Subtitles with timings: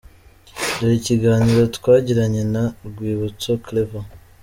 [0.77, 4.05] Dore ikiganiro twagiranye na Rwibutso Claver:.